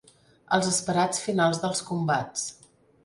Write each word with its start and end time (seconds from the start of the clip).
Els 0.57 0.69
esperats 0.71 1.21
finals 1.25 1.63
dels 1.67 1.83
combats. 1.91 2.49